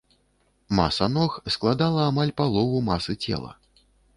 Маса 0.79 1.09
ног 1.17 1.35
складала 1.55 2.01
амаль 2.13 2.35
палову 2.41 2.83
масы 2.89 3.13
цела. 3.23 3.57